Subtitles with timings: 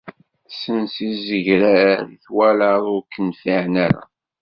[0.59, 4.03] Sens izegrar i twalaḍ ur k-nfiεen ara.